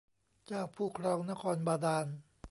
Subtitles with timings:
[0.47, 2.05] เจ้าผู้ครองนครบาดาล